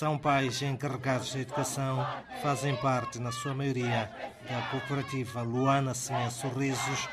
São 0.00 0.16
pais 0.16 0.62
encarregados 0.62 1.34
da 1.34 1.40
educação, 1.40 2.06
fazem 2.40 2.74
parte, 2.74 3.18
na 3.18 3.30
sua 3.30 3.52
maioria, 3.52 4.10
da 4.48 4.62
cooperativa 4.70 5.42
Luana 5.42 5.92
Semeia 5.92 6.30
Sorrisos, 6.30 7.06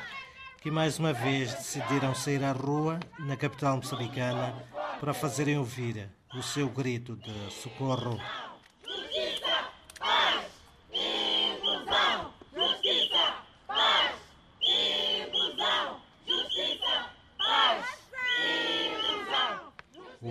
que 0.62 0.70
mais 0.70 0.98
uma 0.98 1.12
vez 1.12 1.52
decidiram 1.52 2.14
sair 2.14 2.42
à 2.42 2.52
rua, 2.52 2.98
na 3.18 3.36
capital 3.36 3.76
moçambicana, 3.76 4.54
para 4.98 5.12
fazerem 5.12 5.58
ouvir 5.58 6.08
o 6.34 6.42
seu 6.42 6.66
grito 6.70 7.14
de 7.14 7.52
socorro. 7.52 8.18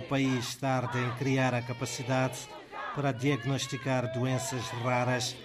País 0.08 0.54
tarda 0.56 0.98
em 0.98 1.10
criar 1.16 1.54
a 1.54 1.62
capacidade 1.62 2.38
para 2.94 3.12
diagnosticar 3.12 4.12
doenças 4.12 4.66
raras 4.82 5.36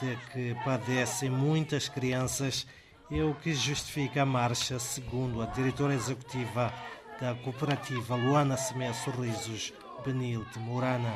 de 0.00 0.16
que 0.32 0.56
padecem 0.64 1.30
muitas 1.30 1.88
crianças, 1.88 2.66
é 3.10 3.22
o 3.22 3.34
que 3.34 3.54
justifica 3.54 4.22
a 4.22 4.26
marcha, 4.26 4.78
segundo 4.78 5.40
a 5.42 5.46
diretora 5.46 5.94
executiva 5.94 6.72
da 7.20 7.34
cooperativa 7.34 8.16
Luana 8.16 8.56
Semé 8.56 8.92
Sorrisos, 8.92 9.72
Benilte 10.04 10.58
Morana. 10.58 11.12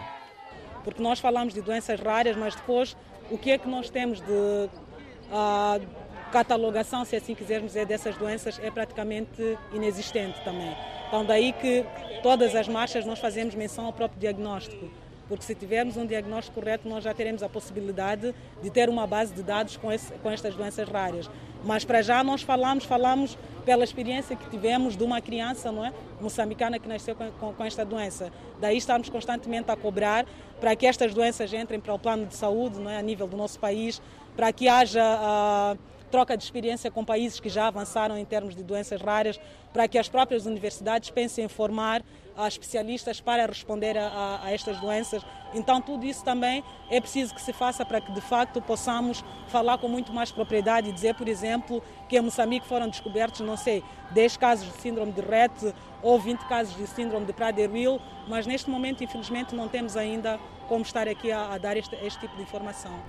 Porque 0.84 1.02
nós 1.02 1.18
falamos 1.18 1.52
de 1.52 1.60
doenças 1.60 2.00
raras, 2.00 2.36
mas 2.36 2.54
depois 2.54 2.96
o 3.30 3.36
que 3.36 3.50
é 3.50 3.58
que 3.58 3.68
nós 3.68 3.90
temos 3.90 4.20
de 4.20 4.30
uh, 4.30 5.86
catalogação, 6.30 7.04
se 7.04 7.16
assim 7.16 7.34
quisermos 7.34 7.72
dizer, 7.72 7.86
dessas 7.86 8.16
doenças 8.16 8.58
é 8.62 8.70
praticamente 8.70 9.58
inexistente 9.72 10.42
também. 10.44 10.74
Então 11.10 11.24
daí 11.24 11.52
que 11.52 11.84
todas 12.22 12.54
as 12.54 12.68
marchas 12.68 13.04
nós 13.04 13.18
fazemos 13.18 13.52
menção 13.56 13.86
ao 13.86 13.92
próprio 13.92 14.20
diagnóstico, 14.20 14.88
porque 15.28 15.42
se 15.42 15.56
tivermos 15.56 15.96
um 15.96 16.06
diagnóstico 16.06 16.60
correto 16.60 16.88
nós 16.88 17.02
já 17.02 17.12
teremos 17.12 17.42
a 17.42 17.48
possibilidade 17.48 18.32
de 18.62 18.70
ter 18.70 18.88
uma 18.88 19.08
base 19.08 19.34
de 19.34 19.42
dados 19.42 19.76
com, 19.76 19.90
esse, 19.90 20.12
com 20.12 20.30
estas 20.30 20.54
doenças 20.54 20.88
raras. 20.88 21.28
Mas 21.64 21.84
para 21.84 22.00
já 22.00 22.22
nós 22.22 22.42
falamos, 22.42 22.84
falamos 22.84 23.36
pela 23.64 23.82
experiência 23.82 24.36
que 24.36 24.48
tivemos 24.50 24.96
de 24.96 25.02
uma 25.02 25.20
criança 25.20 25.72
não 25.72 25.84
é, 25.84 25.92
moçambicana 26.20 26.78
que 26.78 26.86
nasceu 26.86 27.16
com, 27.16 27.28
com, 27.32 27.52
com 27.54 27.64
esta 27.64 27.84
doença. 27.84 28.32
Daí 28.60 28.76
estamos 28.76 29.08
constantemente 29.08 29.68
a 29.68 29.74
cobrar 29.76 30.24
para 30.60 30.76
que 30.76 30.86
estas 30.86 31.12
doenças 31.12 31.52
entrem 31.52 31.80
para 31.80 31.92
o 31.92 31.98
plano 31.98 32.24
de 32.26 32.36
saúde 32.36 32.78
não 32.78 32.88
é, 32.88 32.98
a 32.98 33.02
nível 33.02 33.26
do 33.26 33.36
nosso 33.36 33.58
país, 33.58 34.00
para 34.40 34.54
que 34.54 34.68
haja... 34.68 35.04
Uh, 35.04 35.90
troca 36.10 36.36
de 36.36 36.42
experiência 36.42 36.90
com 36.90 37.04
países 37.04 37.38
que 37.38 37.48
já 37.48 37.68
avançaram 37.68 38.18
em 38.18 38.24
termos 38.24 38.56
de 38.56 38.64
doenças 38.64 39.00
raras, 39.00 39.38
para 39.72 39.86
que 39.86 39.96
as 39.96 40.08
próprias 40.08 40.44
universidades 40.44 41.08
pensem 41.08 41.44
em 41.44 41.48
formar 41.48 42.02
a 42.36 42.48
especialistas 42.48 43.20
para 43.20 43.46
responder 43.46 43.96
a, 43.96 44.40
a, 44.42 44.50
estas 44.50 44.80
doenças. 44.80 45.24
Então, 45.54 45.80
tudo 45.80 46.04
isso 46.04 46.24
também 46.24 46.64
é 46.90 47.00
preciso 47.00 47.32
que 47.32 47.40
se 47.40 47.52
faça 47.52 47.84
para 47.84 48.00
que, 48.00 48.10
de 48.10 48.20
facto, 48.20 48.60
possamos 48.60 49.24
falar 49.46 49.78
com 49.78 49.86
muito 49.86 50.12
mais 50.12 50.32
propriedade 50.32 50.88
e 50.88 50.92
dizer, 50.92 51.14
por 51.14 51.28
exemplo, 51.28 51.80
que 52.08 52.18
em 52.18 52.20
Moçambique 52.20 52.66
foram 52.66 52.88
descobertos, 52.88 53.42
não 53.42 53.56
sei, 53.56 53.84
10 54.10 54.36
casos 54.36 54.66
de 54.66 54.80
síndrome 54.80 55.12
de 55.12 55.20
Rett 55.20 55.72
ou 56.02 56.18
20 56.18 56.40
casos 56.48 56.76
de 56.76 56.88
síndrome 56.88 57.24
de 57.24 57.32
Prader-Willi, 57.32 58.00
mas 58.26 58.48
neste 58.48 58.68
momento, 58.68 59.04
infelizmente, 59.04 59.54
não 59.54 59.68
temos 59.68 59.96
ainda 59.96 60.40
como 60.66 60.82
estar 60.82 61.06
aqui 61.06 61.30
a, 61.30 61.54
a 61.54 61.58
dar 61.58 61.76
este, 61.76 61.94
este 62.04 62.18
tipo 62.18 62.34
de 62.34 62.42
informação 62.42 63.00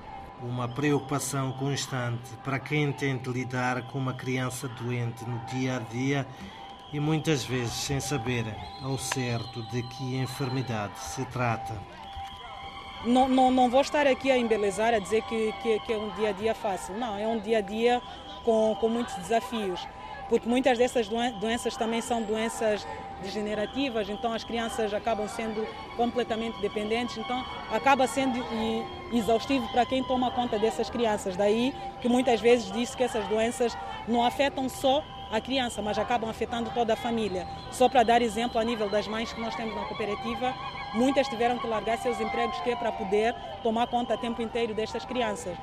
uma 0.44 0.68
preocupação 0.68 1.52
constante 1.54 2.32
para 2.44 2.60
quem 2.60 2.92
tenta 2.92 3.30
lidar 3.30 3.84
com 3.84 3.98
uma 3.98 4.14
criança 4.14 4.68
doente 4.68 5.24
no 5.26 5.40
dia 5.46 5.78
a 5.78 5.80
dia 5.80 6.28
e 6.92 7.00
muitas 7.00 7.44
vezes 7.44 7.74
sem 7.74 8.00
saber 8.00 8.46
ao 8.82 8.98
certo 8.98 9.62
de 9.70 9.82
que 9.84 10.18
enfermidade 10.18 11.00
se 11.00 11.24
trata. 11.26 11.80
Não, 13.06 13.28
não, 13.28 13.50
não 13.50 13.70
vou 13.70 13.82
estar 13.82 14.06
aqui 14.06 14.30
a 14.30 14.38
embelezar, 14.38 14.94
a 14.94 15.00
dizer 15.00 15.24
que, 15.24 15.52
que, 15.64 15.80
que 15.80 15.94
é 15.94 15.98
um 15.98 16.10
dia 16.12 16.30
a 16.30 16.32
dia 16.32 16.54
fácil. 16.54 16.96
Não, 16.98 17.18
é 17.18 17.26
um 17.26 17.40
dia 17.40 17.58
a 17.58 17.62
dia 17.62 18.02
com, 18.44 18.76
com 18.80 18.90
muitos 18.90 19.16
desafios, 19.16 19.88
porque 20.32 20.48
muitas 20.48 20.78
dessas 20.78 21.10
doenças 21.10 21.76
também 21.76 22.00
são 22.00 22.22
doenças 22.22 22.88
degenerativas, 23.22 24.10
então 24.10 24.32
as 24.32 24.46
crianças 24.46 24.94
acabam 24.94 25.28
sendo 25.28 25.68
completamente 25.98 26.58
dependentes, 26.62 27.18
então 27.18 27.46
acaba 27.70 28.08
sendo 28.08 28.42
exaustivo 29.12 29.68
para 29.74 29.86
quem 29.86 30.02
toma 30.02 30.32
conta 30.32 30.58
dessas 30.58 30.90
crianças. 30.90 31.36
Daí 31.36 31.76
que 32.00 32.08
muitas 32.08 32.40
vezes 32.40 32.72
diz 32.72 32.96
que 32.96 33.04
essas 33.04 33.28
doenças 33.28 33.78
não 34.08 34.24
afetam 34.24 34.70
só 34.70 35.04
a 35.30 35.42
criança, 35.42 35.82
mas 35.82 36.00
acabam 36.00 36.30
afetando 36.30 36.70
toda 36.70 36.94
a 36.94 36.96
família. 36.96 37.46
Só 37.70 37.90
para 37.90 38.02
dar 38.02 38.22
exemplo 38.22 38.58
a 38.58 38.64
nível 38.64 38.90
das 38.90 39.10
mães 39.10 39.34
que 39.34 39.42
nós 39.42 39.54
temos 39.54 39.76
na 39.76 39.84
cooperativa, 39.84 40.56
muitas 40.94 41.28
tiveram 41.28 41.58
que 41.58 41.68
largar 41.68 41.98
seus 41.98 42.22
empregos 42.22 42.58
que 42.62 42.72
é 42.72 42.76
para 42.78 42.94
poder 42.94 43.36
tomar 43.62 43.86
conta 43.88 44.14
a 44.14 44.18
tempo 44.18 44.42
inteiro 44.42 44.74
destas 44.74 45.04
crianças. 45.04 45.58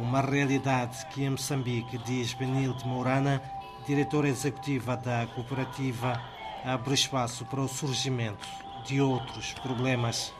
Uma 0.00 0.22
realidade 0.22 1.04
que 1.10 1.22
em 1.24 1.30
Moçambique, 1.30 1.98
diz 1.98 2.32
Benilde 2.32 2.86
Mourana, 2.86 3.42
diretora 3.86 4.28
executiva 4.28 4.96
da 4.96 5.26
cooperativa, 5.34 6.18
abre 6.64 6.94
espaço 6.94 7.44
para 7.44 7.60
o 7.60 7.68
surgimento 7.68 8.48
de 8.82 8.98
outros 8.98 9.52
problemas. 9.52 10.32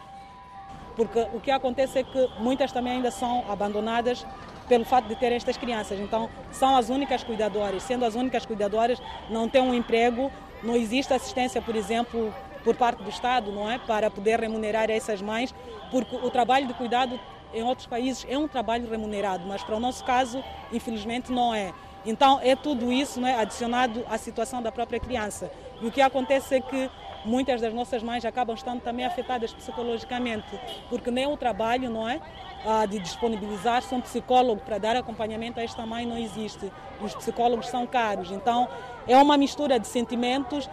Porque 0.97 1.21
o 1.35 1.41
que 1.41 1.51
acontece 1.51 1.99
é 1.99 2.03
que 2.03 2.31
muitas 2.39 2.73
também 2.73 2.95
ainda 2.95 3.11
são 3.11 3.45
abandonadas 3.53 4.27
pelo 4.67 4.87
fato 4.87 5.09
de 5.09 5.17
terem 5.17 5.37
estas 5.37 5.59
crianças. 5.59 6.01
Então, 6.01 6.31
são 6.51 6.75
as 6.75 6.89
únicas 6.89 7.23
cuidadoras. 7.23 7.83
Sendo 7.83 8.07
as 8.07 8.15
únicas 8.15 8.47
cuidadoras, 8.47 8.99
não 9.29 9.47
têm 9.47 9.61
um 9.61 9.75
emprego, 9.75 10.33
não 10.63 10.75
existe 10.75 11.13
assistência, 11.13 11.61
por 11.61 11.77
exemplo, 11.77 12.35
por 12.65 12.75
parte 12.77 13.03
do 13.03 13.11
Estado, 13.11 13.53
não 13.53 13.71
é, 13.71 13.79
para 13.79 14.11
poder 14.11 14.41
remunerar 14.41 14.91
essas 14.91 15.21
mães, 15.21 15.55
porque 15.91 16.17
o 16.17 16.31
trabalho 16.31 16.67
de 16.67 16.73
cuidado 16.73 17.21
em 17.53 17.63
outros 17.63 17.87
países 17.87 18.27
é 18.29 18.37
um 18.37 18.49
trabalho 18.49 18.89
remunerado, 18.89 19.47
mas 19.47 19.63
para 19.63 19.77
o 19.77 19.81
nosso 19.81 20.05
caso, 20.05 20.43
infelizmente, 20.73 21.33
não 21.33 21.55
é. 21.55 21.73
Então, 22.05 22.41
é 22.43 22.57
tudo 22.57 22.93
isso 22.93 23.21
não 23.21 23.29
é, 23.29 23.35
adicionado 23.39 24.05
à 24.09 24.17
situação 24.17 24.63
da 24.63 24.73
própria 24.73 24.99
criança. 24.99 25.51
E 25.81 25.87
o 25.87 25.91
que 25.91 26.01
acontece 26.01 26.55
é 26.55 26.61
que 26.61 26.91
muitas 27.25 27.61
das 27.61 27.75
nossas 27.75 28.03
mães 28.03 28.25
acabam 28.25 28.55
estando 28.55 28.81
também 28.81 29.05
afetadas 29.05 29.53
psicologicamente, 29.53 30.59
porque 30.89 31.11
nem 31.11 31.27
o 31.27 31.37
trabalho, 31.37 31.91
não 31.91 32.09
é? 32.09 32.21
Ah, 32.65 32.87
de 32.87 32.99
disponibilizar-se 32.99 33.95
um 33.95 34.01
psicólogo 34.01 34.61
para 34.63 34.79
dar 34.79 34.97
acompanhamento 34.97 35.61
a 35.61 35.63
esta 35.63 35.85
mãe 35.87 36.07
não 36.07 36.19
existe. 36.19 36.71
Os 37.01 37.15
psicólogos 37.15 37.69
são 37.69 37.87
caros. 37.87 38.31
Então, 38.31 38.69
é 39.07 39.17
uma 39.17 39.37
mistura 39.37 39.79
de 39.79 39.87
sentimentos. 39.87 40.69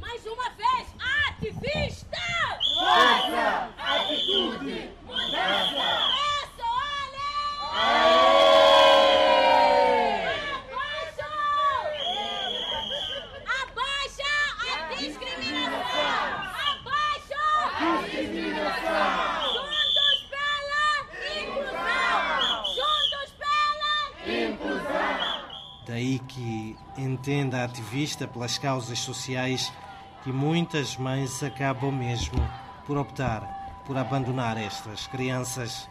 Mais 0.00 0.24
uma 0.26 0.50
vez, 0.50 0.88
ativista! 1.28 2.16
Força! 2.74 3.70
Atitude! 3.78 4.95
Daí 25.86 26.18
que 26.18 26.76
entenda 26.98 27.62
a 27.62 27.64
ativista 27.64 28.26
pelas 28.26 28.58
causas 28.58 28.98
sociais 28.98 29.72
que 30.24 30.32
muitas 30.32 30.96
mães 30.96 31.42
acabam 31.42 31.92
mesmo 31.92 32.36
por 32.86 32.98
optar 32.98 33.65
por 33.86 33.96
abandonar 33.96 34.58
estas 34.58 35.06
crianças. 35.06 35.88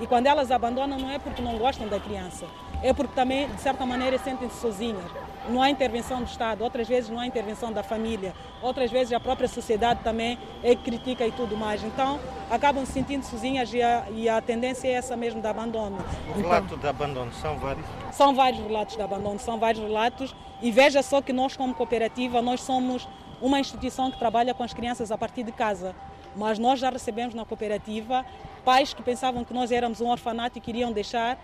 E 0.00 0.06
quando 0.06 0.26
elas 0.26 0.50
abandonam 0.50 0.98
não 0.98 1.10
é 1.10 1.18
porque 1.18 1.40
não 1.40 1.56
gostam 1.56 1.88
da 1.88 2.00
criança, 2.00 2.46
é 2.82 2.92
porque 2.92 3.14
também, 3.14 3.48
de 3.48 3.60
certa 3.60 3.86
maneira, 3.86 4.18
sentem-se 4.18 4.60
sozinhas. 4.60 5.04
Não 5.48 5.62
há 5.62 5.70
intervenção 5.70 6.18
do 6.18 6.26
Estado, 6.26 6.62
outras 6.62 6.86
vezes 6.86 7.08
não 7.08 7.18
há 7.18 7.26
intervenção 7.26 7.72
da 7.72 7.82
família, 7.82 8.34
outras 8.60 8.90
vezes 8.90 9.12
a 9.12 9.20
própria 9.20 9.48
sociedade 9.48 10.00
também 10.02 10.38
é 10.62 10.74
que 10.74 10.82
critica 10.82 11.26
e 11.26 11.32
tudo 11.32 11.56
mais. 11.56 11.82
Então, 11.82 12.20
acabam 12.50 12.84
se 12.84 12.92
sentindo 12.92 13.24
sozinhas 13.24 13.72
e 13.72 13.82
a, 13.82 14.04
e 14.10 14.28
a 14.28 14.40
tendência 14.40 14.88
é 14.88 14.92
essa 14.92 15.16
mesmo 15.16 15.40
de 15.40 15.48
abandono. 15.48 15.98
O 16.28 16.40
relato 16.40 16.66
então, 16.66 16.78
de 16.78 16.86
abandono 16.86 17.32
são 17.32 17.56
vários? 17.58 17.86
São 18.12 18.34
vários 18.34 18.60
relatos 18.62 18.96
de 18.96 19.02
abandono, 19.02 19.38
são 19.38 19.58
vários 19.58 19.82
relatos. 19.82 20.34
E 20.60 20.70
veja 20.70 21.02
só 21.02 21.22
que 21.22 21.32
nós, 21.32 21.56
como 21.56 21.74
cooperativa, 21.74 22.42
nós 22.42 22.60
somos 22.60 23.08
uma 23.40 23.60
instituição 23.60 24.10
que 24.10 24.18
trabalha 24.18 24.52
com 24.52 24.62
as 24.62 24.74
crianças 24.74 25.10
a 25.10 25.18
partir 25.18 25.44
de 25.44 25.52
casa. 25.52 25.94
Mas 26.36 26.58
nós 26.58 26.78
já 26.80 26.90
recebemos 26.90 27.34
na 27.34 27.44
cooperativa 27.44 28.24
pais 28.64 28.92
que 28.92 29.02
pensavam 29.02 29.44
que 29.44 29.54
nós 29.54 29.72
éramos 29.72 30.00
um 30.00 30.08
orfanato 30.08 30.58
e 30.58 30.60
queriam 30.60 30.92
deixar 30.92 31.38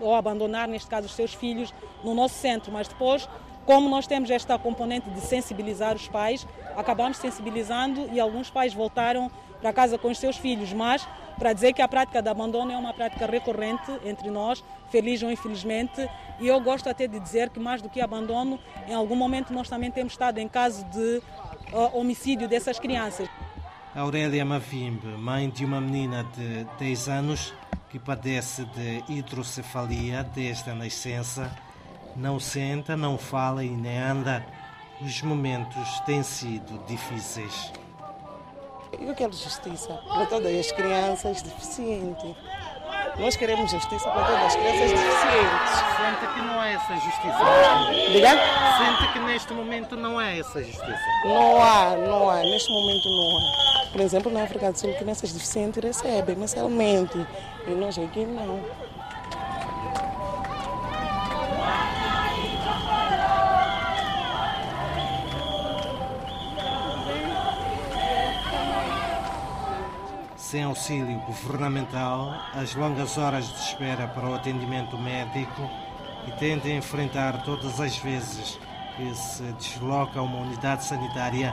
ou 0.00 0.14
abandonar, 0.14 0.68
neste 0.68 0.88
caso, 0.88 1.06
os 1.06 1.14
seus 1.14 1.34
filhos 1.34 1.72
no 2.02 2.14
nosso 2.14 2.34
centro. 2.34 2.72
Mas 2.72 2.88
depois, 2.88 3.28
como 3.64 3.88
nós 3.88 4.06
temos 4.06 4.30
esta 4.30 4.58
componente 4.58 5.08
de 5.10 5.20
sensibilizar 5.20 5.94
os 5.94 6.08
pais, 6.08 6.46
acabamos 6.76 7.18
sensibilizando 7.18 8.08
e 8.12 8.20
alguns 8.20 8.50
pais 8.50 8.72
voltaram 8.72 9.30
para 9.60 9.72
casa 9.72 9.98
com 9.98 10.08
os 10.08 10.18
seus 10.18 10.36
filhos. 10.36 10.72
Mas 10.72 11.06
para 11.38 11.52
dizer 11.52 11.72
que 11.72 11.82
a 11.82 11.88
prática 11.88 12.22
de 12.22 12.28
abandono 12.28 12.72
é 12.72 12.76
uma 12.76 12.94
prática 12.94 13.26
recorrente 13.26 13.92
entre 14.04 14.30
nós, 14.30 14.64
feliz 14.88 15.22
ou 15.22 15.30
infelizmente, 15.30 16.08
e 16.40 16.46
eu 16.46 16.58
gosto 16.60 16.88
até 16.88 17.06
de 17.06 17.20
dizer 17.20 17.50
que 17.50 17.60
mais 17.60 17.82
do 17.82 17.88
que 17.88 18.00
abandono, 18.00 18.58
em 18.88 18.94
algum 18.94 19.16
momento 19.16 19.52
nós 19.52 19.68
também 19.68 19.90
temos 19.90 20.14
estado 20.14 20.38
em 20.38 20.48
caso 20.48 20.84
de 20.86 21.22
uh, 21.72 21.98
homicídio 21.98 22.48
dessas 22.48 22.78
crianças. 22.78 23.28
Aurélia 23.96 24.44
Mavimbe, 24.44 25.06
mãe 25.06 25.48
de 25.48 25.64
uma 25.64 25.80
menina 25.80 26.22
de 26.36 26.64
10 26.78 27.08
anos 27.08 27.54
que 27.88 27.98
padece 27.98 28.66
de 28.66 29.02
hidrocefalia 29.08 30.22
desde 30.34 30.68
a 30.68 30.74
nascença, 30.74 31.50
não 32.14 32.38
senta, 32.38 32.94
não 32.94 33.16
fala 33.16 33.64
e 33.64 33.70
nem 33.70 33.96
anda. 33.96 34.44
Os 35.00 35.22
momentos 35.22 35.98
têm 36.00 36.22
sido 36.22 36.78
difíceis. 36.86 37.72
Eu 39.00 39.14
quero 39.14 39.32
justiça 39.32 39.94
para 40.06 40.26
todas 40.26 40.54
as 40.54 40.72
crianças 40.72 41.40
deficientes. 41.40 42.36
Nós 43.18 43.34
queremos 43.34 43.70
justiça 43.70 44.10
para 44.10 44.24
todas 44.26 44.42
as 44.42 44.56
crianças 44.56 44.90
deficientes. 44.90 45.70
Sente 45.96 46.34
que 46.34 46.42
não 46.42 46.62
é 46.62 46.74
essa 46.74 46.94
justiça? 46.96 48.12
Diga? 48.12 48.30
Sente 48.76 49.12
que 49.14 49.18
neste 49.20 49.54
momento 49.54 49.96
não 49.96 50.20
é 50.20 50.38
essa 50.38 50.62
justiça? 50.62 51.00
Não 51.24 51.62
há, 51.62 51.96
não 51.96 52.28
há. 52.28 52.40
Neste 52.40 52.70
momento 52.70 53.08
não 53.08 53.38
há. 53.38 53.66
Por 53.92 54.00
exemplo, 54.00 54.30
na 54.30 54.42
África 54.42 54.70
do 54.70 54.78
Sul, 54.78 54.92
crianças 54.94 55.32
deficientes 55.32 55.82
recebem 55.82 56.36
mensalmente. 56.36 57.26
E 57.66 57.70
nós 57.70 57.98
aqui 57.98 58.26
não. 58.26 58.60
Sem 70.36 70.62
auxílio 70.62 71.18
governamental, 71.26 72.32
as 72.54 72.74
longas 72.74 73.18
horas 73.18 73.48
de 73.48 73.58
espera 73.60 74.06
para 74.06 74.28
o 74.28 74.34
atendimento 74.34 74.96
médico 74.96 75.68
e 76.26 76.30
tendo 76.38 76.66
a 76.66 76.70
enfrentar 76.70 77.42
todas 77.44 77.80
as 77.80 77.96
vezes 77.98 78.58
que 78.96 79.14
se 79.14 79.42
desloca 79.54 80.20
a 80.20 80.22
uma 80.22 80.38
unidade 80.38 80.84
sanitária 80.84 81.52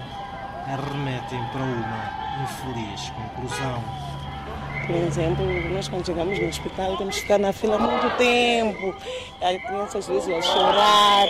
arremetem 0.67 1.43
para 1.51 1.63
uma 1.63 2.22
infeliz 2.41 3.09
conclusão. 3.11 3.83
Por 4.87 4.95
exemplo, 4.97 5.45
nós 5.73 5.87
quando 5.87 6.05
chegamos 6.05 6.37
no 6.39 6.47
hospital 6.47 6.97
temos 6.97 7.15
que 7.15 7.21
ficar 7.21 7.37
na 7.37 7.53
fila 7.53 7.77
muito 7.77 8.09
tempo. 8.17 8.93
A 9.41 9.57
criança 9.67 9.99
às 9.99 10.07
vezes 10.07 10.27
a 10.33 10.41
chorar. 10.41 11.25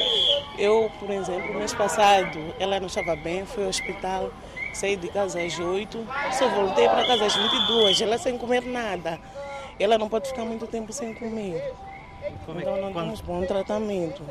Eu, 0.58 0.90
por 1.00 1.10
exemplo, 1.12 1.54
mês 1.56 1.74
passado, 1.74 2.40
ela 2.60 2.80
não 2.80 2.88
estava 2.88 3.16
bem, 3.16 3.46
fui 3.46 3.64
ao 3.64 3.70
hospital, 3.70 4.32
saí 4.74 4.96
de 4.96 5.08
casa 5.10 5.42
às 5.42 5.58
8, 5.60 6.08
só 6.38 6.48
voltei 6.50 6.88
para 6.88 7.06
casa 7.06 7.26
às 7.26 7.36
22, 7.36 8.02
ela 8.02 8.18
sem 8.18 8.38
comer 8.38 8.64
nada. 8.64 9.20
Ela 9.80 9.98
não 9.98 10.08
pode 10.10 10.28
ficar 10.30 10.46
muito 10.46 10.66
tempo 10.68 10.92
sem 10.94 11.14
comer. 11.14 11.74
Como 12.46 12.58
é 12.60 12.62
Então 12.62 12.78
não 12.78 12.92
quando- 12.94 13.06
temos 13.06 13.22
bom 13.22 13.44
tratamento. 13.46 14.22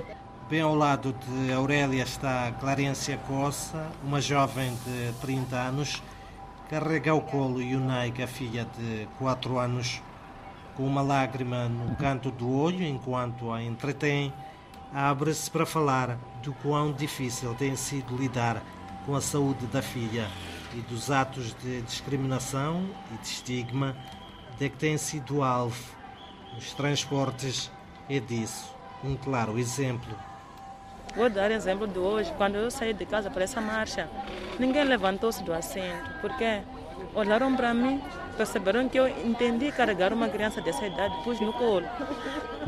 Bem 0.49 0.61
ao 0.61 0.75
lado 0.75 1.15
de 1.27 1.53
Aurélia 1.53 2.03
está 2.03 2.53
Clarência 2.61 3.19
Coça, 3.27 3.87
uma 4.05 4.21
jovem 4.21 4.77
de 4.85 5.13
30 5.21 5.57
anos, 5.57 6.03
carrega 6.73 7.11
ao 7.11 7.21
colo 7.21 7.61
Yunaika, 7.61 8.27
filha 8.27 8.67
de 8.79 9.07
4 9.19 9.59
anos, 9.59 10.01
com 10.75 10.87
uma 10.87 11.03
lágrima 11.03 11.69
no 11.69 11.95
canto 11.97 12.31
do 12.31 12.51
olho 12.51 12.83
enquanto 12.83 13.53
a 13.53 13.63
entretém, 13.63 14.33
abre-se 14.91 15.51
para 15.51 15.67
falar 15.67 16.19
do 16.43 16.55
quão 16.55 16.91
difícil 16.91 17.55
tem 17.57 17.77
sido 17.77 18.17
lidar 18.17 18.63
com 19.05 19.15
a 19.15 19.21
saúde 19.21 19.67
da 19.67 19.83
filha 19.83 20.27
e 20.75 20.81
dos 20.81 21.11
atos 21.11 21.55
de 21.63 21.83
discriminação 21.83 22.89
e 23.13 23.19
de 23.19 23.27
estigma 23.27 23.95
de 24.59 24.71
que 24.71 24.77
tem 24.79 24.97
sido 24.97 25.43
alvo. 25.43 25.77
Os 26.57 26.73
transportes 26.73 27.71
é 28.09 28.19
disso 28.19 28.75
um 29.05 29.15
claro 29.15 29.59
exemplo. 29.59 30.31
Vou 31.14 31.29
dar 31.29 31.50
exemplo 31.50 31.87
de 31.87 31.99
hoje. 31.99 32.32
Quando 32.37 32.56
eu 32.56 32.70
saí 32.70 32.94
de 32.94 33.05
casa 33.05 33.31
para 33.31 33.44
essa 33.44 33.61
marcha, 33.61 34.09
ninguém 34.59 34.85
levantou-se 34.85 35.43
do 35.43 35.53
assento, 35.53 36.11
porque 36.20 36.61
olharam 37.14 37.55
para 37.55 37.75
mim, 37.75 38.03
perceberam 38.37 38.88
que 38.88 38.99
eu 38.99 39.06
entendi 39.06 39.70
carregar 39.70 40.12
uma 40.12 40.29
criança 40.29 40.61
dessa 40.61 40.87
idade, 40.87 41.14
pus 41.23 41.38
no 41.41 41.53
colo. 41.53 41.87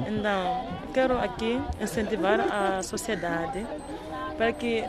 Então, 0.06 0.66
quero 0.92 1.18
aqui 1.18 1.60
incentivar 1.80 2.40
a 2.40 2.82
sociedade 2.82 3.66
para 4.36 4.52
que, 4.52 4.84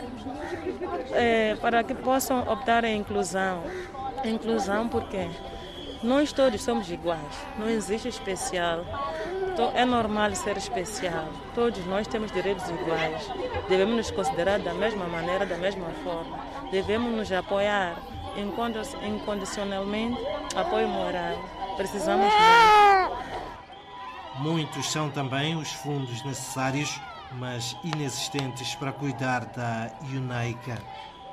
eh, 1.14 1.56
para 1.62 1.84
que 1.84 1.94
possam 1.96 2.42
optar 2.52 2.84
em 2.84 2.98
inclusão. 2.98 3.64
Inclusão 4.26 4.90
porque 4.90 5.30
nós 6.04 6.34
todos 6.34 6.62
somos 6.62 6.92
iguais, 6.92 7.22
não 7.58 7.70
existe 7.70 8.10
especial. 8.10 8.86
To- 9.56 9.72
É 9.74 9.86
normal 9.86 10.36
ser 10.36 10.58
especial. 10.58 11.30
Todos 11.54 11.86
nós 11.86 12.08
temos 12.08 12.32
direitos 12.32 12.68
iguais. 12.70 13.30
Devemos 13.70 13.96
nos 13.96 14.12
considerar 14.12 14.60
da 14.60 14.74
mesma 14.74 15.06
maneira, 15.08 15.46
da 15.46 15.58
mesma 15.58 15.88
forma. 16.04 16.38
Devemos 16.72 17.12
nos 17.14 17.32
apoiar 17.32 17.96
incondi- 18.36 18.98
incondicionalmente, 19.08 20.20
apoio 20.56 20.88
moral. 20.90 21.38
Precisamos 21.78 22.26
muito. 22.26 23.26
Muitos 24.40 24.92
são 24.92 25.10
também 25.10 25.56
os 25.56 25.72
fundos 25.72 26.22
necessários, 26.26 27.00
mas 27.34 27.76
inexistentes 27.84 28.76
para 28.76 28.92
cuidar 28.92 29.46
da 29.46 29.90
Unaica. 30.12 30.78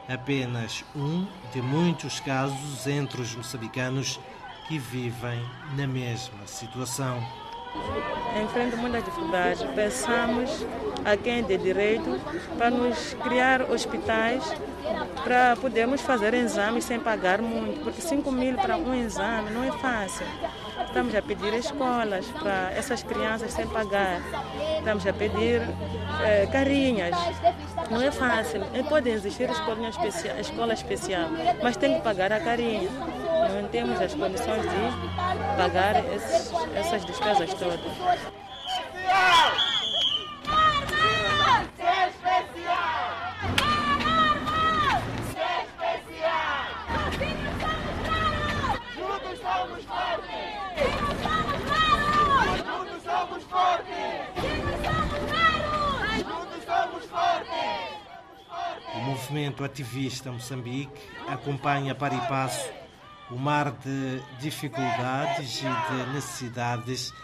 Apenas 0.08 0.84
um 0.94 1.26
de 1.52 1.60
muitos 1.60 2.20
casos 2.20 2.86
entre 2.86 3.20
os 3.20 3.34
moçambicanos 3.34 4.20
que 4.68 4.78
vivem 4.78 5.44
na 5.76 5.86
mesma 5.88 6.46
situação. 6.46 7.20
Enfrento 8.42 8.76
muitas 8.76 9.04
dificuldades. 9.04 9.62
Pensamos 9.74 10.66
a 11.04 11.16
quem 11.16 11.40
é 11.40 11.42
de 11.42 11.56
direito 11.56 12.20
para 12.56 12.70
nos 12.70 13.14
criar 13.14 13.62
hospitais 13.62 14.44
para 15.24 15.56
podermos 15.56 16.00
fazer 16.00 16.34
exames 16.34 16.84
sem 16.84 16.98
pagar 16.98 17.40
muito, 17.40 17.82
porque 17.82 18.00
5 18.00 18.30
mil 18.32 18.56
para 18.56 18.76
um 18.76 18.94
exame 18.94 19.50
não 19.50 19.64
é 19.64 19.72
fácil. 19.72 20.26
Estamos 20.86 21.14
a 21.14 21.22
pedir 21.22 21.54
escolas 21.54 22.26
para 22.26 22.72
essas 22.72 23.02
crianças 23.02 23.52
sem 23.52 23.66
pagar. 23.66 24.20
Estamos 24.78 25.06
a 25.06 25.12
pedir 25.12 25.62
eh, 26.24 26.46
carinhas. 26.50 27.16
Não 27.90 28.00
é 28.00 28.10
fácil. 28.10 28.62
E 28.74 28.82
pode 28.82 29.10
existir 29.10 29.50
escolinha 29.50 29.90
especial, 29.90 30.38
escola 30.38 30.72
especial, 30.74 31.28
mas 31.62 31.76
tem 31.76 31.94
que 31.96 32.00
pagar 32.02 32.32
a 32.32 32.40
carinha. 32.40 32.88
Não 33.54 33.68
temos 33.68 34.00
as 34.00 34.14
condições 34.14 34.62
de 34.62 35.56
pagar 35.56 36.02
esses, 36.14 36.52
essas 36.74 37.04
despesas 37.04 37.52
todas. 37.54 37.80
Juntos 48.96 49.38
somos 49.40 49.84
fortes! 49.84 50.52
Juntos 52.64 53.02
somos 53.02 53.42
fortes! 53.44 54.32
Juntos 56.18 56.64
somos 56.64 57.04
fortes! 57.06 57.82
O 58.94 59.16
movimento 59.32 59.64
ativista 59.64 60.30
Moçambique 60.30 60.92
acompanha 61.26 61.94
para 61.94 62.14
e 62.14 62.20
passo 62.28 62.70
o 63.30 63.38
mar 63.38 63.70
de 63.70 64.20
dificuldades 64.38 65.62
e 65.62 65.62
de 65.62 66.12
necessidades 66.12 67.14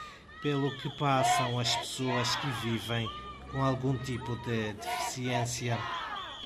pelo 0.42 0.70
que 0.78 0.88
passam 0.98 1.58
as 1.58 1.76
pessoas 1.76 2.34
que 2.36 2.46
vivem 2.62 3.06
com 3.52 3.62
algum 3.62 3.94
tipo 3.98 4.36
de 4.36 4.72
deficiência. 4.72 5.76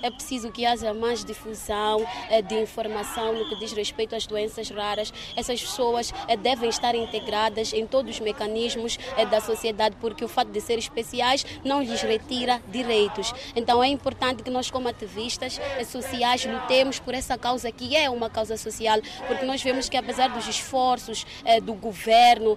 É 0.02 0.10
preciso 0.10 0.50
que 0.50 0.66
haja 0.66 0.92
mais 0.92 1.24
difusão 1.24 2.04
eh, 2.28 2.42
de 2.42 2.60
informação 2.60 3.32
no 3.32 3.48
que 3.48 3.56
diz 3.56 3.72
respeito 3.72 4.16
às 4.16 4.26
doenças 4.26 4.68
raras. 4.68 5.12
Essas 5.36 5.62
pessoas 5.62 6.12
eh, 6.26 6.36
devem 6.36 6.68
estar 6.68 6.94
integradas 6.96 7.72
em 7.72 7.86
todos 7.86 8.16
os 8.16 8.20
mecanismos 8.20 8.98
eh, 9.16 9.24
da 9.24 9.40
sociedade, 9.40 9.96
porque 10.00 10.24
o 10.24 10.28
fato 10.28 10.50
de 10.50 10.60
serem 10.60 10.80
especiais 10.80 11.46
não 11.64 11.80
lhes 11.80 12.02
retira 12.02 12.60
direitos. 12.68 13.32
Então 13.54 13.82
é 13.82 13.86
importante 13.86 14.42
que 14.42 14.50
nós, 14.50 14.70
como 14.70 14.88
ativistas 14.88 15.60
sociais, 15.86 16.44
lutemos 16.44 16.98
por 16.98 17.14
essa 17.14 17.38
causa 17.38 17.70
que 17.70 17.96
é 17.96 18.10
uma 18.10 18.28
causa 18.28 18.56
social, 18.56 18.98
porque 19.28 19.44
nós 19.44 19.62
vemos 19.62 19.88
que 19.88 19.96
apesar 19.96 20.28
dos 20.30 20.48
esforços 20.48 21.24
do 21.62 21.74
governo 21.74 22.56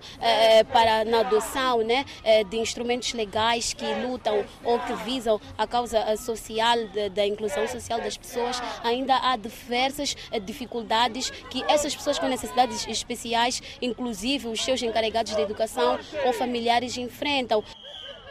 para 0.72 1.06
na 1.06 1.20
adoção 1.20 1.80
né, 1.80 2.06
de 2.50 2.58
instrumentos 2.58 3.14
legais 3.14 3.74
que 3.74 3.86
lutam 3.86 4.44
ou 4.64 4.80
que 4.80 4.94
visam 5.04 5.40
a 5.58 5.68
causa 5.68 6.16
social 6.18 6.78
da 7.14 7.26
inclusão 7.36 7.68
social 7.68 8.02
das 8.02 8.18
pessoas, 8.18 8.62
ainda 8.84 9.16
há 9.18 9.36
diversas 9.36 10.16
eh, 10.32 10.40
dificuldades 10.40 11.30
que 11.50 11.64
essas 11.68 11.96
pessoas 11.96 12.18
com 12.18 12.28
necessidades 12.28 12.88
especiais, 12.88 13.62
inclusive 13.82 14.48
os 14.48 14.64
seus 14.64 14.82
encarregados 14.82 15.36
de 15.36 15.42
educação 15.42 16.00
ou 16.26 16.34
familiares, 16.34 16.98
enfrentam. 16.98 17.64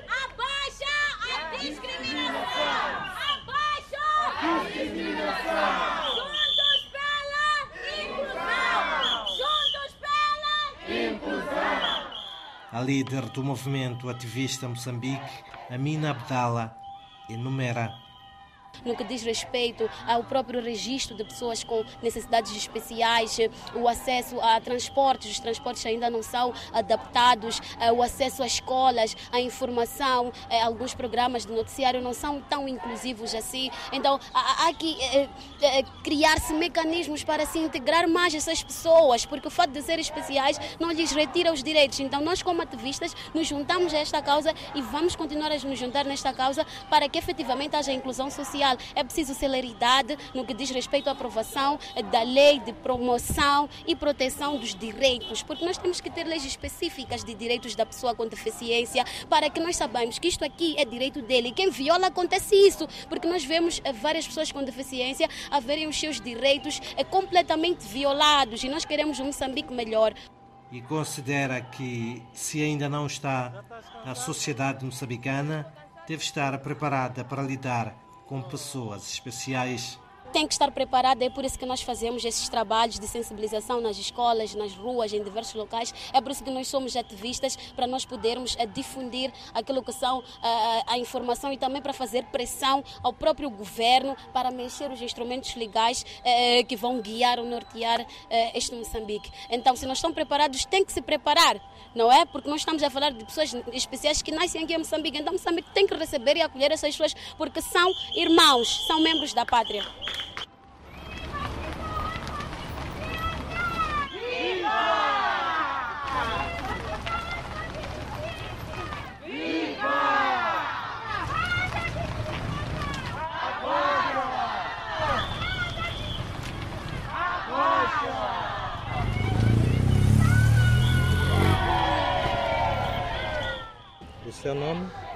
Abaixa 0.08 0.94
a 1.22 1.56
discriminação! 1.56 3.04
Abaixa 3.34 4.04
a 4.40 4.64
discriminação! 4.64 6.14
Juntos 6.16 6.80
pela 6.94 7.46
inclusão! 8.02 9.26
Juntos 9.36 9.92
pela 10.00 10.38
A 12.72 12.80
líder 12.80 13.28
do 13.30 13.44
movimento 13.44 14.08
ativista 14.08 14.68
Moçambique, 14.68 15.44
Amina 15.70 16.10
Abdala, 16.10 16.76
enumera 17.28 18.03
no 18.84 18.96
que 18.96 19.04
diz 19.04 19.22
respeito 19.22 19.88
ao 20.06 20.24
próprio 20.24 20.60
registro 20.60 21.16
de 21.16 21.24
pessoas 21.24 21.62
com 21.62 21.84
necessidades 22.02 22.54
especiais, 22.56 23.38
o 23.74 23.88
acesso 23.88 24.40
a 24.40 24.60
transportes, 24.60 25.32
os 25.32 25.38
transportes 25.38 25.84
ainda 25.86 26.08
não 26.10 26.22
são 26.22 26.52
adaptados, 26.72 27.60
eh, 27.80 27.92
o 27.92 28.02
acesso 28.02 28.42
a 28.42 28.46
escolas, 28.46 29.16
a 29.32 29.40
informação, 29.40 30.32
eh, 30.48 30.60
alguns 30.62 30.94
programas 30.94 31.44
de 31.46 31.52
noticiário 31.52 32.00
não 32.00 32.12
são 32.12 32.40
tão 32.42 32.68
inclusivos 32.68 33.34
assim. 33.34 33.70
Então 33.92 34.18
há 34.32 34.72
que 34.72 34.96
eh, 35.02 35.84
criar-se 36.02 36.52
mecanismos 36.52 37.22
para 37.24 37.46
se 37.46 37.58
integrar 37.58 38.08
mais 38.08 38.34
essas 38.34 38.62
pessoas, 38.62 39.24
porque 39.26 39.48
o 39.48 39.50
fato 39.50 39.70
de 39.70 39.82
serem 39.82 40.02
especiais 40.02 40.58
não 40.80 40.90
lhes 40.90 41.12
retira 41.12 41.52
os 41.52 41.62
direitos. 41.62 42.00
Então 42.00 42.20
nós 42.20 42.42
como 42.42 42.62
ativistas 42.62 43.14
nos 43.34 43.46
juntamos 43.46 43.92
a 43.92 43.98
esta 43.98 44.22
causa 44.22 44.54
e 44.74 44.82
vamos 44.82 45.14
continuar 45.16 45.52
a 45.52 45.58
nos 45.58 45.78
juntar 45.78 46.04
nesta 46.04 46.32
causa 46.32 46.66
para 46.88 47.08
que 47.08 47.18
efetivamente 47.18 47.76
haja 47.76 47.92
inclusão 47.92 48.30
social 48.30 48.63
social. 48.64 48.78
É 48.94 49.04
preciso 49.04 49.34
celeridade 49.34 50.16
no 50.32 50.44
que 50.44 50.54
diz 50.54 50.70
respeito 50.70 51.08
à 51.08 51.12
aprovação 51.12 51.78
da 52.10 52.22
lei 52.22 52.58
de 52.60 52.72
promoção 52.72 53.68
e 53.86 53.94
proteção 53.94 54.56
dos 54.56 54.74
direitos, 54.74 55.42
porque 55.42 55.64
nós 55.64 55.76
temos 55.76 56.00
que 56.00 56.10
ter 56.10 56.24
leis 56.24 56.44
específicas 56.44 57.22
de 57.22 57.34
direitos 57.34 57.74
da 57.74 57.84
pessoa 57.84 58.14
com 58.14 58.26
deficiência 58.26 59.04
para 59.28 59.50
que 59.50 59.60
nós 59.60 59.76
saibamos 59.76 60.18
que 60.18 60.28
isto 60.28 60.44
aqui 60.44 60.74
é 60.78 60.84
direito 60.84 61.20
dele. 61.20 61.48
E 61.48 61.52
quem 61.52 61.70
viola 61.70 62.06
acontece 62.06 62.54
isso, 62.54 62.88
porque 63.08 63.28
nós 63.28 63.44
vemos 63.44 63.80
eh, 63.84 63.92
várias 63.92 64.26
pessoas 64.26 64.50
com 64.50 64.62
deficiência 64.64 65.28
a 65.50 65.60
verem 65.60 65.86
os 65.86 65.98
seus 65.98 66.20
direitos 66.20 66.80
eh, 66.96 67.04
completamente 67.04 67.86
violados 67.86 68.62
e 68.64 68.68
nós 68.68 68.84
queremos 68.84 69.20
um 69.20 69.24
Moçambique 69.24 69.72
melhor 69.72 70.14
e 70.70 70.80
considera 70.82 71.60
que, 71.60 72.22
se 72.32 72.60
ainda 72.60 72.88
não 72.88 73.06
está, 73.06 73.64
a 74.04 74.14
sociedade 74.14 74.84
moçambicana 74.84 75.72
deve 76.06 76.22
estar 76.22 76.58
preparada 76.58 77.24
para 77.24 77.42
lidar 77.42 78.03
com 78.26 78.42
pessoas 78.42 79.10
especiais 79.12 79.98
tem 80.34 80.48
que 80.48 80.52
estar 80.52 80.72
preparada, 80.72 81.24
é 81.24 81.30
por 81.30 81.44
isso 81.44 81.56
que 81.56 81.64
nós 81.64 81.80
fazemos 81.80 82.24
esses 82.24 82.48
trabalhos 82.48 82.98
de 82.98 83.06
sensibilização 83.06 83.80
nas 83.80 83.96
escolas, 83.96 84.52
nas 84.52 84.74
ruas, 84.74 85.12
em 85.12 85.22
diversos 85.22 85.54
locais. 85.54 85.94
É 86.12 86.20
por 86.20 86.32
isso 86.32 86.42
que 86.42 86.50
nós 86.50 86.66
somos 86.66 86.96
ativistas, 86.96 87.56
para 87.76 87.86
nós 87.86 88.04
podermos 88.04 88.56
uh, 88.56 88.66
difundir 88.66 89.32
aquilo 89.54 89.80
que 89.80 89.92
são 89.92 90.18
uh, 90.18 90.24
a 90.88 90.98
informação 90.98 91.52
e 91.52 91.56
também 91.56 91.80
para 91.80 91.92
fazer 91.92 92.24
pressão 92.24 92.82
ao 93.00 93.12
próprio 93.12 93.48
governo 93.48 94.16
para 94.32 94.50
mexer 94.50 94.90
os 94.90 95.00
instrumentos 95.00 95.54
legais 95.54 96.04
que 96.66 96.74
vão 96.74 97.00
guiar 97.00 97.38
ou 97.38 97.44
nortear 97.44 98.04
este 98.54 98.74
Moçambique. 98.74 99.30
Então, 99.48 99.76
se 99.76 99.86
nós 99.86 99.98
estamos 99.98 100.14
preparados, 100.14 100.64
tem 100.64 100.84
que 100.84 100.92
se 100.92 101.00
preparar, 101.00 101.60
não 101.94 102.10
é? 102.10 102.24
Porque 102.24 102.48
nós 102.48 102.60
estamos 102.60 102.82
a 102.82 102.90
falar 102.90 103.12
de 103.12 103.24
pessoas 103.24 103.54
especiais 103.72 104.20
que 104.22 104.32
nascem 104.32 104.64
aqui 104.64 104.74
em 104.74 104.78
Moçambique. 104.78 105.18
Então, 105.18 105.32
Moçambique 105.32 105.70
tem 105.72 105.86
que 105.86 105.94
receber 105.94 106.36
e 106.36 106.42
acolher 106.42 106.72
essas 106.72 106.96
pessoas 106.96 107.14
porque 107.36 107.60
são 107.62 107.88
irmãos, 108.16 108.86
são 108.86 109.00
membros 109.00 109.32
da 109.32 109.44
pátria. 109.44 109.84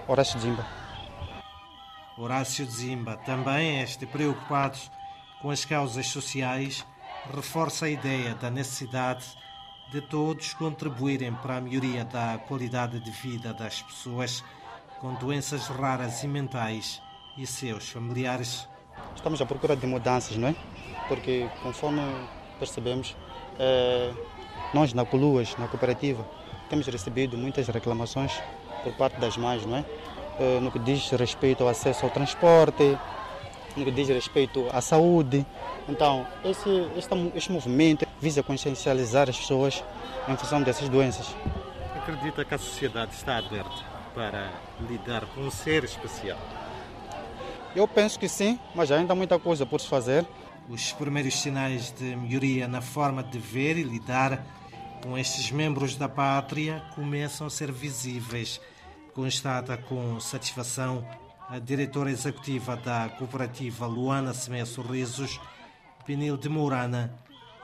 Horácio 0.08 0.40
Zimba. 0.40 0.66
Horácio 2.16 2.64
Zimba, 2.64 3.18
também 3.18 3.82
este 3.82 4.06
preocupado 4.06 4.78
com 5.42 5.50
as 5.50 5.66
causas 5.66 6.06
sociais, 6.06 6.82
reforça 7.30 7.84
a 7.84 7.90
ideia 7.90 8.34
da 8.34 8.50
necessidade 8.50 9.26
de 9.92 10.00
todos 10.00 10.54
contribuírem 10.54 11.34
para 11.34 11.58
a 11.58 11.60
melhoria 11.60 12.06
da 12.06 12.38
qualidade 12.38 12.98
de 13.00 13.10
vida 13.10 13.52
das 13.52 13.82
pessoas 13.82 14.42
com 14.98 15.12
doenças 15.12 15.68
raras 15.68 16.24
e 16.24 16.26
mentais 16.26 17.02
e 17.36 17.46
seus 17.46 17.90
familiares. 17.90 18.66
Estamos 19.14 19.42
à 19.42 19.46
procura 19.46 19.76
de 19.76 19.86
mudanças, 19.86 20.38
não 20.38 20.48
é? 20.48 20.56
Porque, 21.06 21.50
conforme 21.62 22.00
percebemos, 22.58 23.14
é, 23.58 24.14
nós 24.72 24.94
na 24.94 25.04
Coluas, 25.04 25.54
na 25.58 25.68
cooperativa, 25.68 26.26
temos 26.70 26.86
recebido 26.86 27.36
muitas 27.36 27.68
reclamações 27.68 28.32
por 28.82 28.92
parte 28.94 29.20
das 29.20 29.36
mães, 29.36 29.64
não 29.64 29.76
é? 29.76 29.84
é 30.38 30.60
no 30.60 30.70
que 30.70 30.78
diz 30.78 31.10
respeito 31.10 31.62
ao 31.62 31.68
acesso 31.68 32.04
ao 32.04 32.10
transporte, 32.10 32.96
no 33.76 33.84
que 33.84 33.90
diz 33.90 34.08
respeito 34.08 34.66
à 34.72 34.80
saúde. 34.80 35.44
Então, 35.88 36.26
esse, 36.44 36.68
este, 36.96 37.32
este 37.34 37.52
movimento 37.52 38.06
visa 38.20 38.42
consciencializar 38.42 39.28
as 39.28 39.38
pessoas 39.38 39.82
em 40.28 40.36
função 40.36 40.62
dessas 40.62 40.88
doenças. 40.88 41.34
Acredita 41.96 42.44
que 42.44 42.54
a 42.54 42.58
sociedade 42.58 43.14
está 43.14 43.38
aberta 43.38 43.98
para 44.14 44.50
lidar 44.88 45.24
com 45.26 45.42
um 45.42 45.50
ser 45.50 45.84
especial? 45.84 46.38
Eu 47.76 47.86
penso 47.86 48.18
que 48.18 48.28
sim, 48.28 48.58
mas 48.74 48.90
ainda 48.90 49.12
há 49.12 49.16
muita 49.16 49.38
coisa 49.38 49.64
por 49.64 49.80
se 49.80 49.88
fazer. 49.88 50.26
Os 50.68 50.92
primeiros 50.92 51.40
sinais 51.40 51.92
de 51.92 52.16
melhoria 52.16 52.66
na 52.66 52.80
forma 52.80 53.22
de 53.22 53.38
ver 53.38 53.76
e 53.76 53.82
lidar 53.82 54.44
com 55.02 55.16
estes 55.16 55.50
membros 55.50 55.96
da 55.96 56.08
pátria 56.08 56.82
começam 56.94 57.46
a 57.46 57.50
ser 57.50 57.70
visíveis, 57.70 58.60
constata 59.14 59.76
com 59.76 60.18
satisfação 60.20 61.06
a 61.48 61.58
diretora 61.58 62.10
executiva 62.10 62.76
da 62.76 63.08
cooperativa 63.08 63.86
Luana 63.86 64.34
Semé 64.34 64.64
Sorrisos, 64.64 65.40
Penil 66.04 66.36
de 66.36 66.48
Mourana, 66.48 67.14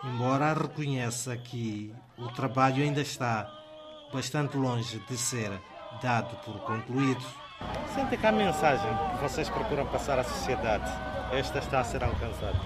embora 0.02 0.54
reconheça 0.54 1.36
que 1.36 1.94
o 2.16 2.28
trabalho 2.28 2.82
ainda 2.82 3.00
está 3.00 3.50
bastante 4.12 4.56
longe 4.56 4.98
de 5.08 5.16
ser 5.16 5.50
dado 6.02 6.36
por 6.44 6.58
concluído. 6.60 7.24
Sente 7.94 8.16
que 8.16 8.26
a 8.26 8.32
mensagem 8.32 8.90
que 9.14 9.22
vocês 9.22 9.48
procuram 9.48 9.86
passar 9.86 10.18
à 10.18 10.24
sociedade, 10.24 10.90
esta 11.32 11.58
está 11.58 11.80
a 11.80 11.84
ser 11.84 12.02
alcançada? 12.02 12.60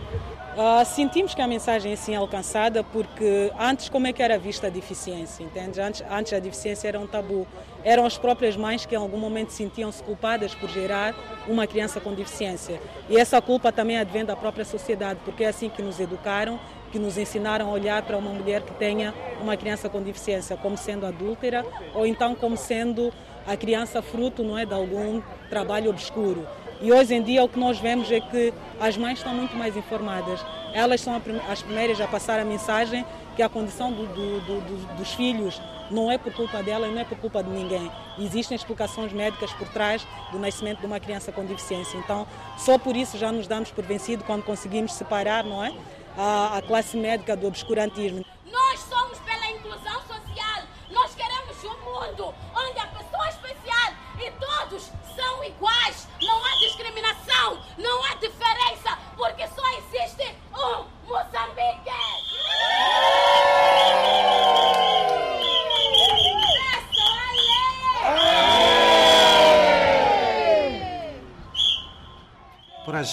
Uh, 0.59 0.85
sentimos 0.85 1.37
que 1.37 1.41
a 1.41 1.47
mensagem 1.47 1.93
é 1.93 1.95
sim 1.95 2.17
alcançada 2.17 2.83
porque 2.83 3.53
antes 3.57 3.89
como 3.89 4.09
é 4.09 4.13
que 4.13 4.21
era 4.21 4.37
vista 4.37 4.67
a 4.67 4.71
deficiência, 4.71 5.45
entende? 5.45 5.81
Antes, 5.81 6.03
antes 6.11 6.33
a 6.33 6.41
deficiência 6.41 6.89
era 6.89 6.99
um 6.99 7.07
tabu. 7.07 7.47
Eram 7.85 8.05
as 8.05 8.19
próprias 8.19 8.57
mães 8.57 8.85
que 8.85 8.97
em 8.97 8.99
algum 8.99 9.19
momento 9.19 9.51
sentiam-se 9.51 10.03
culpadas 10.03 10.57
por 10.57 10.69
gerar 10.69 11.15
uma 11.47 11.65
criança 11.65 12.01
com 12.01 12.13
deficiência. 12.13 12.83
E 13.09 13.17
essa 13.17 13.41
culpa 13.41 13.71
também 13.71 13.99
advém 13.99 14.25
da 14.25 14.35
própria 14.35 14.65
sociedade, 14.65 15.21
porque 15.25 15.45
é 15.45 15.47
assim 15.47 15.69
que 15.69 15.81
nos 15.81 16.01
educaram, 16.01 16.59
que 16.91 16.99
nos 16.99 17.17
ensinaram 17.17 17.69
a 17.69 17.73
olhar 17.73 18.03
para 18.03 18.17
uma 18.17 18.33
mulher 18.33 18.63
que 18.63 18.75
tenha 18.75 19.15
uma 19.41 19.57
criança 19.57 19.89
com 19.89 20.03
deficiência 20.03 20.57
como 20.57 20.77
sendo 20.77 21.07
adúltera 21.07 21.65
ou 21.95 22.05
então 22.05 22.35
como 22.35 22.57
sendo 22.57 23.13
a 23.47 23.57
criança 23.57 24.03
fruto 24.03 24.43
não 24.43 24.59
é, 24.59 24.67
de 24.67 24.75
algum 24.75 25.23
trabalho 25.49 25.89
obscuro. 25.89 26.45
E 26.81 26.93
hoje 26.93 27.13
em 27.13 27.23
dia 27.23 27.43
o 27.43 27.49
que 27.49 27.59
nós 27.59 27.79
vemos 27.79 28.11
é 28.11 28.21
que 28.21 28.55
as 28.81 28.97
mães 28.97 29.19
estão 29.19 29.35
muito 29.35 29.57
mais 29.57 29.77
informadas. 29.77 30.41
Elas 30.73 31.01
são 31.01 31.21
as 31.51 31.63
primeiras 31.63 32.01
a 32.01 32.07
passar 32.07 32.39
a 32.39 32.45
mensagem 32.45 33.05
que 33.35 33.43
a 33.43 33.49
condição 33.49 33.91
do, 33.91 34.07
do, 34.07 34.41
do, 34.41 34.97
dos 34.97 35.13
filhos 35.15 35.61
não 35.91 36.11
é 36.11 36.19
por 36.19 36.33
culpa 36.33 36.63
dela 36.63 36.87
e 36.87 36.93
não 36.93 37.01
é 37.01 37.05
por 37.05 37.19
culpa 37.19 37.43
de 37.43 37.51
ninguém. 37.51 37.91
Existem 38.19 38.55
explicações 38.55 39.13
médicas 39.13 39.53
por 39.55 39.69
trás 39.69 40.07
do 40.31 40.39
nascimento 40.39 40.81
de 40.81 40.87
uma 40.87 41.01
criança 41.01 41.33
com 41.33 41.45
deficiência. 41.45 41.99
Então, 41.99 42.27
só 42.57 42.79
por 42.79 42.97
isso 42.97 43.19
já 43.19 43.33
nos 43.33 43.49
damos 43.49 43.71
por 43.71 43.85
vencido 43.85 44.23
quando 44.25 44.45
conseguimos 44.45 44.93
separar, 44.93 45.45
não 45.45 45.65
é, 45.65 45.73
a, 46.17 46.59
a 46.59 46.63
classe 46.63 46.97
médica 46.97 47.37
do 47.37 47.47
obscurantismo. 47.47 48.25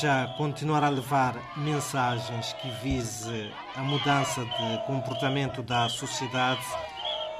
Já 0.01 0.27
continuar 0.35 0.83
a 0.83 0.89
levar 0.89 1.35
mensagens 1.55 2.51
que 2.53 2.69
vise 2.83 3.49
a 3.77 3.81
mudança 3.81 4.43
de 4.43 4.85
comportamento 4.85 5.63
da 5.63 5.87
sociedade, 5.87 6.59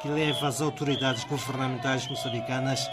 que 0.02 0.08
leva 0.08 0.48
as 0.48 0.62
autoridades 0.62 1.26
governamentais 1.26 2.08
moçambicanas 2.08 2.90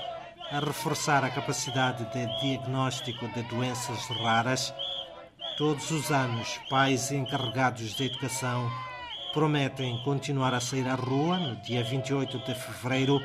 a 0.51 0.59
reforçar 0.59 1.23
a 1.23 1.31
capacidade 1.31 2.05
de 2.07 2.41
diagnóstico 2.41 3.29
de 3.29 3.43
doenças 3.45 4.05
raras. 4.21 4.75
Todos 5.57 5.93
os 5.93 6.11
anos, 6.11 6.59
pais 6.69 7.13
encarregados 7.13 7.95
de 7.95 8.07
educação 8.07 8.69
prometem 9.33 10.03
continuar 10.03 10.55
a 10.55 10.61
sair 10.61 10.89
à 10.89 10.97
rua 10.97 11.39
no 11.39 11.55
dia 11.57 11.85
28 11.85 12.39
de 12.41 12.55
fevereiro 12.57 13.23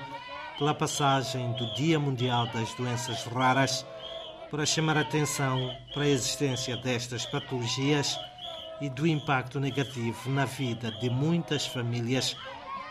pela 0.60 0.76
passagem 0.76 1.52
do 1.54 1.74
Dia 1.74 2.00
Mundial 2.00 2.46
das 2.48 2.72
Doenças 2.76 3.24
Raras 3.26 3.84
para 4.50 4.66
chamar 4.66 4.98
a 4.98 5.02
atenção 5.02 5.76
para 5.94 6.04
a 6.04 6.10
existência 6.10 6.78
destas 6.78 7.26
patologias 7.26 8.18
e 8.80 8.90
do 8.90 9.06
impacto 9.06 9.60
negativo 9.60 10.30
na 10.30 10.46
vida 10.46 10.92
de 11.00 11.10
muitas 11.10 11.66
famílias, 11.66 12.36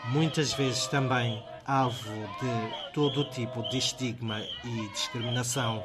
muitas 0.09 0.53
vezes 0.53 0.87
também 0.87 1.43
alvo 1.65 2.11
de 2.39 2.93
todo 2.93 3.29
tipo 3.31 3.61
de 3.69 3.77
estigma 3.77 4.39
e 4.63 4.89
discriminação. 4.89 5.83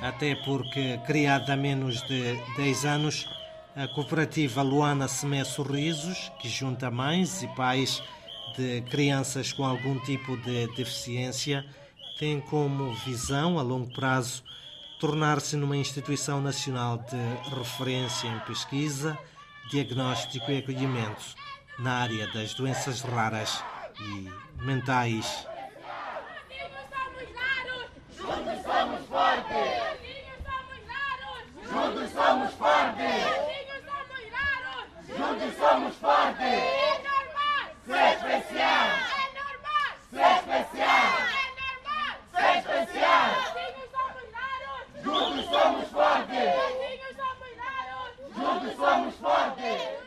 Até 0.00 0.34
porque, 0.36 0.98
criada 1.06 1.54
há 1.54 1.56
menos 1.56 2.00
de 2.06 2.36
10 2.56 2.84
anos, 2.84 3.28
a 3.74 3.86
cooperativa 3.88 4.62
Luana 4.62 5.08
Semé 5.08 5.44
Sorrisos, 5.44 6.32
que 6.40 6.48
junta 6.48 6.90
mães 6.90 7.42
e 7.42 7.48
pais 7.48 8.02
de 8.56 8.80
crianças 8.82 9.52
com 9.52 9.64
algum 9.64 9.98
tipo 10.00 10.36
de 10.38 10.66
deficiência, 10.76 11.64
tem 12.18 12.40
como 12.40 12.92
visão, 12.96 13.58
a 13.60 13.62
longo 13.62 13.92
prazo, 13.94 14.42
tornar-se 14.98 15.56
numa 15.56 15.76
instituição 15.76 16.40
nacional 16.40 16.98
de 16.98 17.56
referência 17.56 18.26
em 18.26 18.40
pesquisa, 18.40 19.16
diagnóstico 19.70 20.50
e 20.50 20.58
acolhimento 20.58 21.36
na 21.78 21.92
área 22.02 22.26
das 22.32 22.54
doenças 22.54 23.02
raras 23.02 23.62
e 24.00 24.28
mentais. 24.64 25.46
Juntos 28.16 28.62
somos 28.64 29.06
fortes! 29.06 29.78
Juntos 31.70 32.10
somos 32.10 32.52
fortes! 32.54 33.22
Juntos 35.16 35.56
somos 35.56 35.94
fortes! 35.94 36.42
É 36.42 37.00
normal! 37.06 37.70
Ser 37.86 38.16
especial! 38.16 38.88
É 39.14 39.26
normal! 39.38 39.90
Ser 40.10 40.30
especial! 40.38 41.37
Juntos 45.04 45.44
somos 45.46 45.88
fortes! 45.88 46.54
Juntos 48.34 48.76
somos 48.76 49.14
fortes! 49.14 49.97